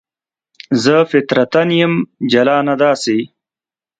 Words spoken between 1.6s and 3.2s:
یم جلانه داسې